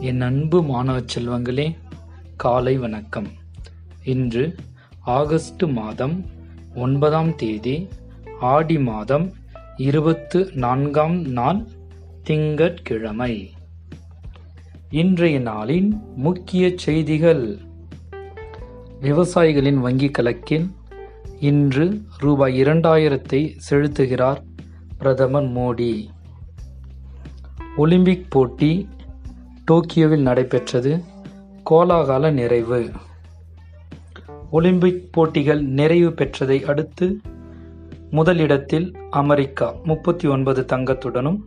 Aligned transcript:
என் 0.00 0.20
அன்பு 0.20 0.62
மாணவ 0.62 1.00
செல்வங்களே 1.00 1.76
காலை 2.36 2.78
வணக்கம். 2.78 3.26
இன்று 4.04 4.54
ஆகஸ்ட் 5.00 5.62
மாதம் 5.62 6.24
ஒன்பதாம் 6.74 7.36
தேதி 7.36 7.88
ஆடி 8.40 8.78
மாதம் 8.78 9.32
இருபத்து 9.76 10.50
நான்காம் 10.54 11.20
நாள் 11.28 11.68
திங்கட்கிழமை. 12.22 13.50
இன்றைய 14.90 15.40
நாளின் 15.40 16.14
முக்கிய 16.16 16.72
செய்திகள். 16.76 17.58
விவசாயிகளின் 19.00 19.80
வங்கி 19.80 20.10
கலக்கில் 20.18 20.70
இன்று 21.40 22.02
ரூபாய் 22.18 22.62
இரண்டாயிரத்தை 22.62 23.56
செலுத்துகிறார் 23.70 24.42
பிரதமர் 24.98 25.48
மோடி. 25.48 26.06
ஒலிம்பிக் 27.76 28.26
போட்டி 28.28 28.88
டோக்கியோவில் 29.70 30.20
நடைபெற்றது 30.20 31.02
கோலாகால 31.70 32.32
நிறைவு. 32.32 32.90
ஒலிம்பிக் 34.50 35.08
போட்டிகள் 35.12 35.62
நிறைவு 35.62 36.08
பெற்றதை 36.10 36.62
அடுத்து 36.64 37.20
முதலிடத்தில் 38.10 38.96
அமெரிக்கா 39.10 39.74
முப்பத்தி 39.82 40.28
ஒன்பது 40.28 40.64
தங்கத்துடனும் 40.72 41.38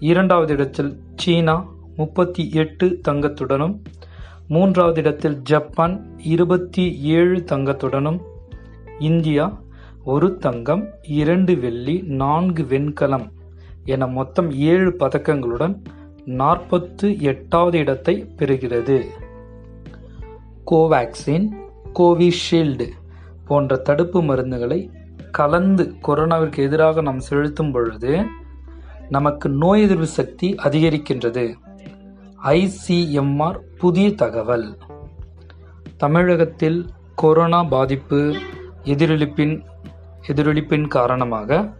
இரண்டாவது 0.00 0.52
இடத்தில் 0.52 1.00
சீனா 1.16 1.68
முப்பத்தி 1.96 2.50
எட்டு 2.50 3.00
தங்கத்துடனும் 3.08 3.80
மூன்றாவது 4.48 5.00
இடத்தில் 5.00 5.42
ஜப்பான் 5.42 6.16
இருபத்தி 6.18 6.98
ஏழு 7.00 7.44
தங்கத்துடனும் 7.46 8.20
இந்தியா 8.98 9.60
ஒரு 10.04 10.36
தங்கம் 10.36 10.88
இரண்டு 11.02 11.58
வெள்ளி 11.58 12.02
நான்கு 12.02 12.62
வெண்கலம் 12.62 13.30
என 13.84 14.06
மொத்தம் 14.06 14.50
ஏழு 14.50 14.90
பதக்கங்களுடன் 14.98 15.84
நாற்பத்து 16.24 17.20
எட்டாவது 17.20 17.78
இடத்தை 17.78 18.26
பெறுகிறது. 18.36 19.04
கோவேக்சின் 20.70 21.50
கோவிஷீல்டு 21.94 22.88
போன்ற 23.46 23.76
தடுப்பு 23.76 24.22
மருந்துகளை 24.22 24.90
கலந்து 25.30 25.94
கொரோனாவிற்கு 26.02 26.56
எதிராக 26.56 27.00
நாம் 27.00 27.20
செலுத்தும் 27.20 27.72
பொழுது 27.72 28.24
நமக்கு 29.08 29.48
நோய் 29.48 29.82
எதிர்ப்பு 29.82 30.06
சக்தி 30.06 30.54
அதிகரிக்கின்றது. 30.54 31.54
ஐசிஎம்ஆர் 32.44 33.58
புதிய 33.78 34.14
தகவல். 34.14 34.78
தமிழகத்தில் 35.96 36.86
கொரோனா 37.14 37.62
பாதிப்பு 37.62 38.36
எதிரொலிப்பின் 38.84 39.64
எதிரொலிப்பின் 40.28 40.88
காரணமாக 40.88 41.72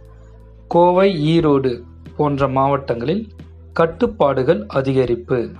கோவை 0.68 1.38
ஈரோடு 1.38 1.82
போன்ற 2.16 2.48
மாவட்டங்களில் 2.48 3.28
கட்டுப்பாடுகள் 3.72 4.66
அதிகரிப்பு. 4.74 5.54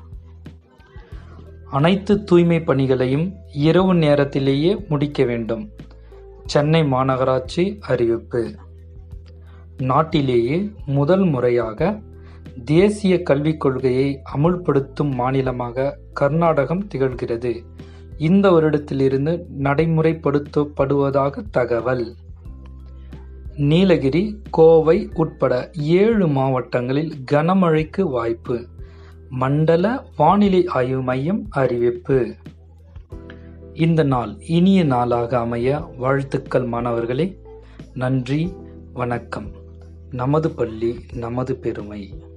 அனைத்து 1.71 2.25
தூய்மை 2.25 2.61
பணிகளையும் 2.61 3.33
இரவு 3.53 3.95
நேரத்திலேயே 3.95 4.85
முடிக்க 4.89 5.25
வேண்டும். 5.25 5.71
சென்னை 6.45 6.83
மாநகராட்சி 6.83 7.79
அறிவிப்பு. 7.81 8.55
நாட்டிலேயே 9.79 10.71
முதல் 10.87 11.25
முறையாக 11.25 12.01
தேசிய 12.65 13.23
கல்விக் 13.23 13.61
கொள்கையை 13.61 14.23
அமுல்படுத்தும் 14.37 15.15
மாநிலமாக 15.15 15.99
கர்நாடகம் 16.13 16.89
திகழ்கிறது. 16.95 17.65
இந்த 18.19 18.51
வருடத்திலிருந்து 18.51 19.45
நடைமுறைப்படுத்தப்படுவதாக 19.59 21.45
தகவல். 21.51 22.15
நீலகிரி 23.57 24.43
கோவை 24.51 25.11
உட்பட 25.15 25.71
ஏழு 25.79 26.29
மாவட்டங்களில் 26.29 27.13
கனமழைக்கு 27.33 28.01
வாய்ப்பு. 28.01 28.67
மண்டல 29.29 30.05
வானிலை 30.17 30.67
ஆய்வு 30.67 31.03
மையம் 31.03 31.47
அறிவிப்பு. 31.51 32.35
இந்த 33.75 34.03
நாள் 34.03 34.35
இனிய 34.47 34.85
நாளாக 34.85 35.39
அமைய 35.39 35.93
வாழ்த்துக்கள் 35.97 36.65
மாணவர்களே. 36.65 37.41
நன்றி 37.95 38.53
வணக்கம். 38.93 39.51
நமது 40.11 40.51
பள்ளி 40.51 40.95
நமது 41.13 41.57
பெருமை. 41.57 42.31